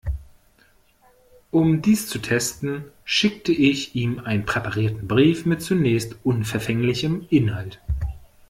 [1.51, 7.79] Um dies zu testen, schickte ich ihm einen präparierten Brief mit zunächst unverfänglichem Inhalt.